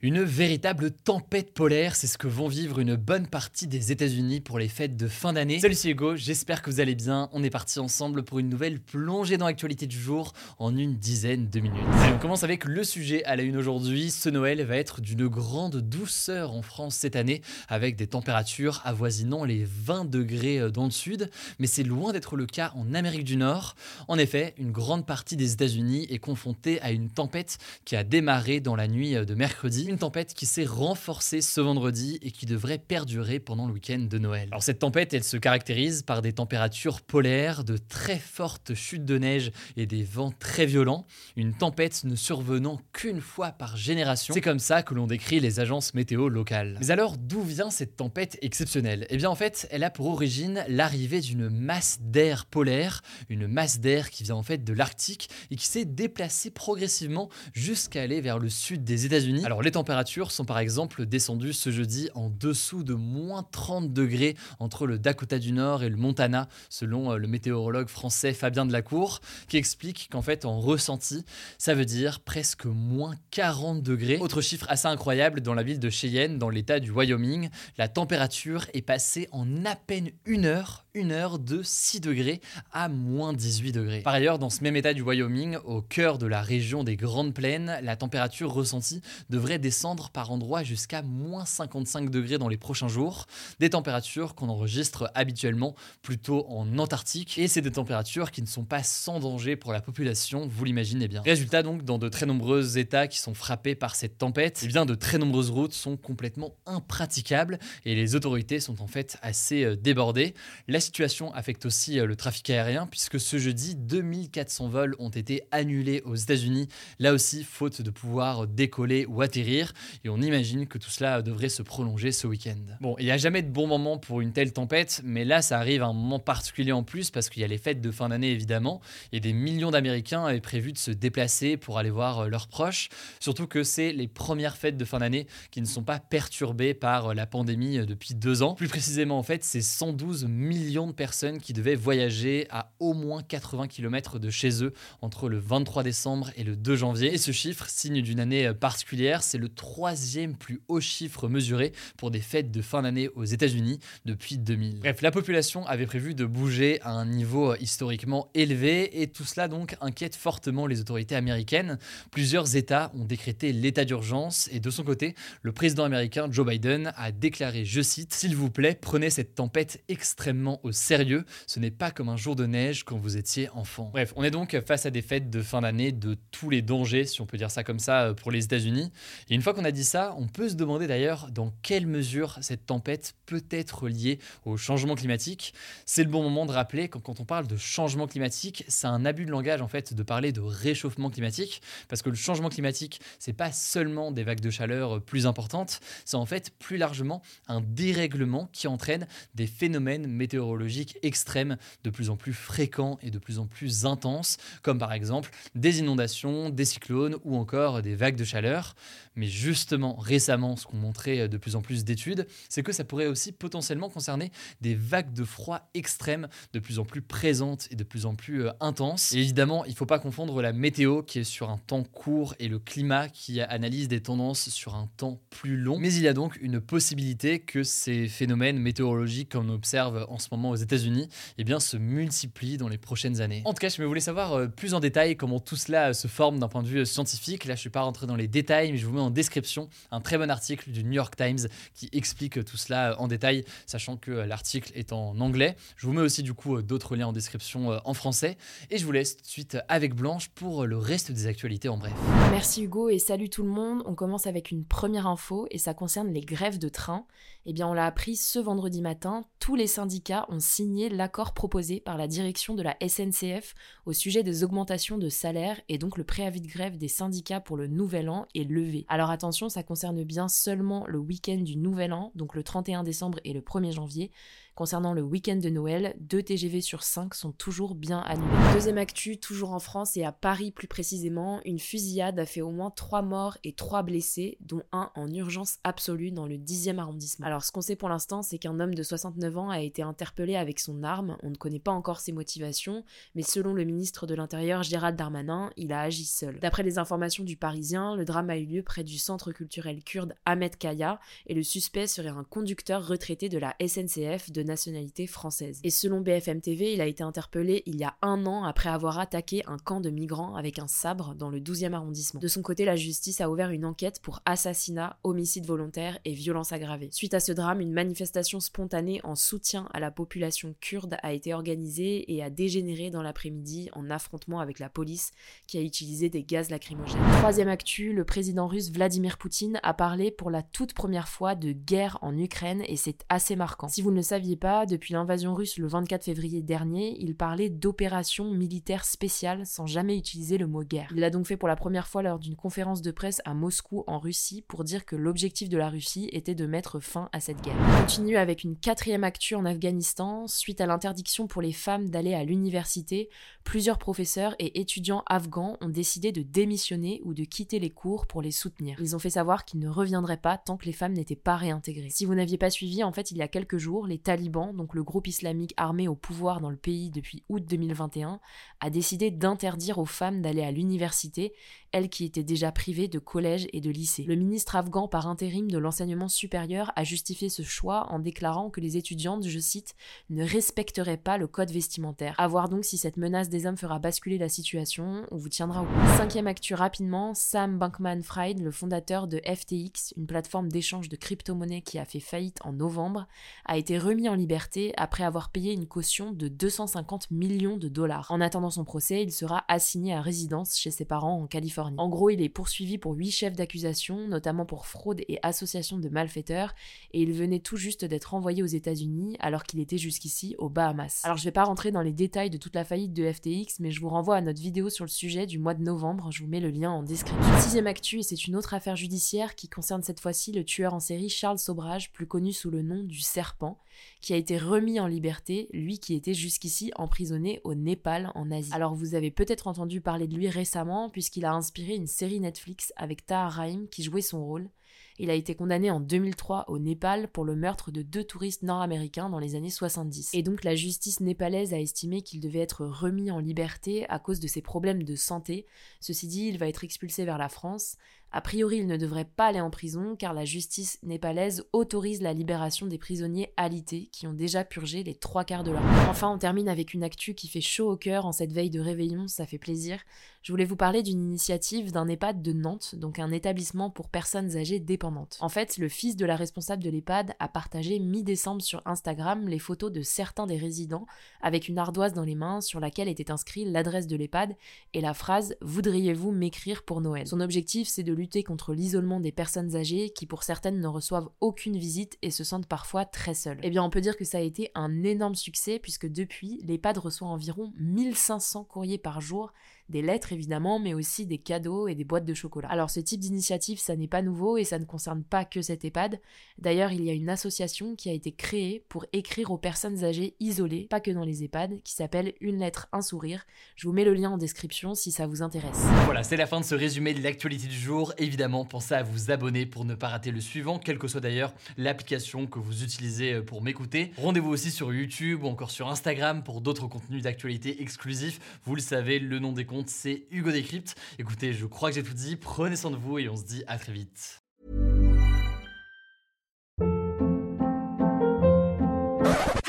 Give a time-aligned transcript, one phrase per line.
[0.00, 4.60] Une véritable tempête polaire, c'est ce que vont vivre une bonne partie des États-Unis pour
[4.60, 5.58] les fêtes de fin d'année.
[5.58, 7.28] Salut, c'est Hugo, j'espère que vous allez bien.
[7.32, 11.50] On est parti ensemble pour une nouvelle plongée dans l'actualité du jour en une dizaine
[11.50, 11.82] de minutes.
[11.94, 14.12] Allez, on commence avec le sujet à la une aujourd'hui.
[14.12, 19.42] Ce Noël va être d'une grande douceur en France cette année, avec des températures avoisinant
[19.42, 21.28] les 20 degrés euh, dans le sud,
[21.58, 23.74] mais c'est loin d'être le cas en Amérique du Nord.
[24.06, 28.60] En effet, une grande partie des États-Unis est confrontée à une tempête qui a démarré
[28.60, 32.78] dans la nuit de mercredi une tempête qui s'est renforcée ce vendredi et qui devrait
[32.78, 34.48] perdurer pendant le week-end de Noël.
[34.50, 39.16] Alors cette tempête, elle se caractérise par des températures polaires, de très fortes chutes de
[39.16, 41.06] neige et des vents très violents.
[41.36, 44.34] Une tempête ne survenant qu'une fois par génération.
[44.34, 46.76] C'est comme ça que l'on décrit les agences météo locales.
[46.80, 49.06] Mais alors d'où vient cette tempête exceptionnelle?
[49.08, 53.80] Eh bien en fait, elle a pour origine l'arrivée d'une masse d'air polaire, une masse
[53.80, 58.38] d'air qui vient en fait de l'Arctique et qui s'est déplacée progressivement jusqu'à aller vers
[58.38, 59.46] le sud des États-Unis.
[59.46, 64.34] Alors les températures sont par exemple descendues ce jeudi en dessous de moins 30 degrés
[64.58, 69.20] entre le Dakota du Nord et le Montana, selon euh, le météorologue français Fabien Delacour,
[69.48, 71.24] qui explique qu'en fait en ressenti,
[71.58, 74.18] ça veut dire presque moins 40 degrés.
[74.18, 78.66] Autre chiffre assez incroyable, dans la ville de Cheyenne, dans l'état du Wyoming, la température
[78.74, 82.40] est passée en à peine une heure, une heure de 6 degrés
[82.72, 84.00] à moins 18 degrés.
[84.00, 87.32] Par ailleurs, dans ce même état du Wyoming, au cœur de la région des Grandes
[87.32, 89.67] Plaines, la température ressentie devrait descendre
[90.12, 93.26] par endroits jusqu'à moins 55 degrés dans les prochains jours,
[93.60, 98.64] des températures qu'on enregistre habituellement plutôt en Antarctique, et c'est des températures qui ne sont
[98.64, 101.22] pas sans danger pour la population, vous l'imaginez bien.
[101.22, 104.86] Résultat donc, dans de très nombreux États qui sont frappés par cette tempête, eh bien
[104.86, 109.76] de très nombreuses routes sont complètement impraticables et les autorités sont en fait assez euh,
[109.76, 110.34] débordées.
[110.66, 115.42] La situation affecte aussi euh, le trafic aérien puisque ce jeudi, 2400 vols ont été
[115.50, 116.68] annulés aux États-Unis,
[116.98, 119.57] là aussi faute de pouvoir décoller ou atterrir,
[120.04, 122.56] et on imagine que tout cela devrait se prolonger ce week-end.
[122.80, 125.58] Bon, il n'y a jamais de bon moment pour une telle tempête, mais là ça
[125.58, 128.08] arrive à un moment particulier en plus parce qu'il y a les fêtes de fin
[128.08, 128.80] d'année évidemment,
[129.12, 132.88] et des millions d'Américains avaient prévu de se déplacer pour aller voir euh, leurs proches,
[133.20, 137.08] surtout que c'est les premières fêtes de fin d'année qui ne sont pas perturbées par
[137.08, 138.54] euh, la pandémie euh, depuis deux ans.
[138.54, 143.22] Plus précisément en fait, c'est 112 millions de personnes qui devaient voyager à au moins
[143.22, 147.14] 80 km de chez eux entre le 23 décembre et le 2 janvier.
[147.14, 152.10] Et ce chiffre, signe d'une année particulière, c'est le troisième plus haut chiffre mesuré pour
[152.10, 154.80] des fêtes de fin d'année aux États-Unis depuis 2000.
[154.80, 159.48] Bref, la population avait prévu de bouger à un niveau historiquement élevé et tout cela
[159.48, 161.78] donc inquiète fortement les autorités américaines.
[162.10, 166.92] Plusieurs États ont décrété l'état d'urgence et de son côté, le président américain Joe Biden
[166.96, 171.70] a déclaré, je cite, S'il vous plaît, prenez cette tempête extrêmement au sérieux, ce n'est
[171.70, 173.90] pas comme un jour de neige quand vous étiez enfant.
[173.92, 177.04] Bref, on est donc face à des fêtes de fin d'année de tous les dangers,
[177.04, 178.90] si on peut dire ça comme ça, pour les États-Unis.
[179.38, 182.66] Une fois qu'on a dit ça, on peut se demander d'ailleurs dans quelle mesure cette
[182.66, 185.54] tempête peut être liée au changement climatique.
[185.86, 189.04] C'est le bon moment de rappeler que quand on parle de changement climatique, c'est un
[189.04, 193.00] abus de langage en fait de parler de réchauffement climatique, parce que le changement climatique,
[193.20, 197.60] c'est pas seulement des vagues de chaleur plus importantes, c'est en fait plus largement un
[197.60, 199.06] dérèglement qui entraîne
[199.36, 204.36] des phénomènes météorologiques extrêmes de plus en plus fréquents et de plus en plus intenses,
[204.62, 208.74] comme par exemple des inondations, des cyclones ou encore des vagues de chaleur.
[209.18, 213.06] Mais justement, récemment, ce qu'ont montré de plus en plus d'études, c'est que ça pourrait
[213.06, 214.30] aussi potentiellement concerner
[214.60, 218.46] des vagues de froid extrêmes de plus en plus présentes et de plus en plus
[218.46, 219.12] euh, intenses.
[219.12, 222.34] Et évidemment, il ne faut pas confondre la météo qui est sur un temps court
[222.38, 225.78] et le climat qui analyse des tendances sur un temps plus long.
[225.78, 230.28] Mais il y a donc une possibilité que ces phénomènes météorologiques qu'on observe en ce
[230.30, 231.08] moment aux États-Unis
[231.38, 233.42] eh bien, se multiplient dans les prochaines années.
[233.44, 236.38] En tout cas, je voulais savoir euh, plus en détail comment tout cela se forme
[236.38, 237.44] d'un point de vue scientifique.
[237.44, 239.68] Là, je ne suis pas rentré dans les détails, mais je vous mets en description
[239.90, 243.96] un très bon article du New York Times qui explique tout cela en détail, sachant
[243.96, 245.56] que l'article est en anglais.
[245.76, 248.36] Je vous mets aussi du coup d'autres liens en description en français.
[248.70, 251.78] Et je vous laisse tout de suite avec Blanche pour le reste des actualités en
[251.78, 251.92] bref.
[252.30, 253.82] Merci Hugo et salut tout le monde.
[253.86, 257.06] On commence avec une première info et ça concerne les grèves de train.
[257.46, 261.80] Eh bien, on l'a appris ce vendredi matin, tous les syndicats ont signé l'accord proposé
[261.80, 263.54] par la direction de la SNCF
[263.86, 267.56] au sujet des augmentations de salaire et donc le préavis de grève des syndicats pour
[267.56, 268.84] le nouvel an est levé.
[268.88, 273.18] Alors attention, ça concerne bien seulement le week-end du nouvel an, donc le 31 décembre
[273.24, 274.10] et le 1er janvier.
[274.58, 278.26] Concernant le week-end de Noël, 2 TGV sur 5 sont toujours bien annulés.
[278.52, 282.50] Deuxième actu, toujours en France et à Paris plus précisément, une fusillade a fait au
[282.50, 287.28] moins 3 morts et 3 blessés, dont un en urgence absolue dans le 10e arrondissement.
[287.28, 290.34] Alors ce qu'on sait pour l'instant, c'est qu'un homme de 69 ans a été interpellé
[290.34, 292.84] avec son arme, on ne connaît pas encore ses motivations,
[293.14, 296.40] mais selon le ministre de l'Intérieur Gérald Darmanin, il a agi seul.
[296.40, 300.14] D'après les informations du Parisien, le drame a eu lieu près du centre culturel kurde
[300.24, 305.60] Ahmed Kaya et le suspect serait un conducteur retraité de la SNCF de nationalité française.
[305.62, 308.98] Et selon BFM TV, il a été interpellé il y a un an après avoir
[308.98, 312.20] attaqué un camp de migrants avec un sabre dans le 12e arrondissement.
[312.20, 316.52] De son côté, la justice a ouvert une enquête pour assassinat, homicide volontaire et violence
[316.52, 316.88] aggravée.
[316.90, 321.34] Suite à ce drame, une manifestation spontanée en soutien à la population kurde a été
[321.34, 325.12] organisée et a dégénéré dans l'après-midi en affrontement avec la police
[325.46, 327.00] qui a utilisé des gaz lacrymogènes.
[327.18, 331.52] Troisième actu, le président russe Vladimir Poutine a parlé pour la toute première fois de
[331.52, 333.68] guerre en Ukraine et c'est assez marquant.
[333.68, 334.36] Si vous ne le saviez
[334.66, 340.38] depuis l'invasion russe le 24 février dernier, il parlait d'opération militaire spéciale sans jamais utiliser
[340.38, 340.90] le mot guerre.
[340.94, 343.84] Il l'a donc fait pour la première fois lors d'une conférence de presse à Moscou
[343.86, 347.42] en Russie pour dire que l'objectif de la Russie était de mettre fin à cette
[347.42, 347.56] guerre.
[347.58, 350.26] On continue avec une quatrième actu en Afghanistan.
[350.26, 353.08] Suite à l'interdiction pour les femmes d'aller à l'université,
[353.44, 358.22] plusieurs professeurs et étudiants afghans ont décidé de démissionner ou de quitter les cours pour
[358.22, 358.78] les soutenir.
[358.80, 361.90] Ils ont fait savoir qu'ils ne reviendraient pas tant que les femmes n'étaient pas réintégrées.
[361.90, 364.27] Si vous n'aviez pas suivi, en fait, il y a quelques jours, les talibans
[364.74, 368.20] le groupe islamique armé au pouvoir dans le pays depuis août 2021,
[368.60, 371.32] a décidé d'interdire aux femmes d'aller à l'université,
[371.72, 374.04] elles qui étaient déjà privées de collège et de lycée.
[374.04, 378.60] Le ministre afghan par intérim de l'enseignement supérieur a justifié ce choix en déclarant que
[378.60, 379.74] les étudiantes, je cite,
[380.10, 382.14] ne respecteraient pas le code vestimentaire.
[382.18, 385.62] A voir donc si cette menace des hommes fera basculer la situation, on vous tiendra
[385.62, 385.96] au courant.
[385.96, 391.78] Cinquième actu rapidement, Sam Bankman-Fried, le fondateur de FTX, une plateforme d'échange de crypto-monnaies qui
[391.78, 393.06] a fait faillite en novembre,
[393.44, 398.06] a été remis en liberté après avoir payé une caution de 250 millions de dollars.
[398.10, 401.57] En attendant son procès, il sera assigné à résidence chez ses parents en Californie.
[401.58, 405.88] En gros, il est poursuivi pour huit chefs d'accusation, notamment pour fraude et association de
[405.88, 406.54] malfaiteurs,
[406.92, 411.02] et il venait tout juste d'être envoyé aux États-Unis alors qu'il était jusqu'ici aux Bahamas.
[411.04, 413.70] Alors je vais pas rentrer dans les détails de toute la faillite de FTX, mais
[413.70, 416.28] je vous renvoie à notre vidéo sur le sujet du mois de novembre, je vous
[416.28, 417.38] mets le lien en description.
[417.40, 420.80] Sixième actu, et c'est une autre affaire judiciaire qui concerne cette fois-ci le tueur en
[420.80, 423.58] série Charles Sobrage, plus connu sous le nom du Serpent,
[424.00, 428.50] qui a été remis en liberté, lui qui était jusqu'ici emprisonné au Népal en Asie.
[428.52, 432.74] Alors vous avez peut-être entendu parler de lui récemment puisqu'il a inspiré une série Netflix
[432.76, 434.50] avec Tahar Rahim qui jouait son rôle.
[434.98, 439.08] Il a été condamné en 2003 au Népal pour le meurtre de deux touristes nord-américains
[439.08, 440.10] dans les années 70.
[440.14, 444.20] Et donc la justice népalaise a estimé qu'il devait être remis en liberté à cause
[444.20, 445.46] de ses problèmes de santé.
[445.80, 447.76] Ceci dit, il va être expulsé vers la France.
[448.10, 452.14] A priori, il ne devrait pas aller en prison car la justice népalaise autorise la
[452.14, 455.86] libération des prisonniers alités qui ont déjà purgé les trois quarts de leur vie.
[455.90, 458.60] Enfin, on termine avec une actu qui fait chaud au cœur en cette veille de
[458.60, 459.78] réveillon, ça fait plaisir.
[460.22, 464.36] Je voulais vous parler d'une initiative d'un EHPAD de Nantes, donc un établissement pour personnes
[464.38, 464.87] âgées dépendantes.
[465.20, 469.38] En fait, le fils de la responsable de l'EHPAD a partagé mi-décembre sur Instagram les
[469.38, 470.86] photos de certains des résidents
[471.20, 474.36] avec une ardoise dans les mains sur laquelle était inscrit l'adresse de l'EHPAD
[474.74, 477.06] et la phrase Voudriez-vous m'écrire pour Noël?
[477.06, 481.08] Son objectif, c'est de lutter contre l'isolement des personnes âgées qui pour certaines ne reçoivent
[481.20, 483.40] aucune visite et se sentent parfois très seules.
[483.42, 486.78] Eh bien, on peut dire que ça a été un énorme succès puisque depuis, l'EHPAD
[486.78, 489.32] reçoit environ 1500 courriers par jour
[489.68, 492.48] des lettres évidemment, mais aussi des cadeaux et des boîtes de chocolat.
[492.48, 495.64] Alors ce type d'initiative, ça n'est pas nouveau et ça ne concerne pas que cet
[495.64, 496.00] EHPAD.
[496.38, 500.14] D'ailleurs, il y a une association qui a été créée pour écrire aux personnes âgées
[500.20, 503.26] isolées, pas que dans les EHPAD, qui s'appelle Une lettre, un sourire.
[503.56, 505.66] Je vous mets le lien en description si ça vous intéresse.
[505.84, 507.92] Voilà, c'est la fin de ce résumé de l'actualité du jour.
[507.98, 511.34] Évidemment, pensez à vous abonner pour ne pas rater le suivant, quelle que soit d'ailleurs
[511.56, 513.92] l'application que vous utilisez euh, pour m'écouter.
[513.98, 518.20] Rendez-vous aussi sur YouTube ou encore sur Instagram pour d'autres contenus d'actualité exclusifs.
[518.44, 520.74] Vous le savez, le nom des comptes c'est Hugo Décrypte.
[520.98, 522.16] Écoutez, je crois que j'ai tout dit.
[522.16, 524.20] Prenez soin de vous et on se dit à très vite.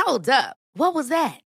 [0.06, 0.56] Hold up.
[0.76, 1.40] What was that?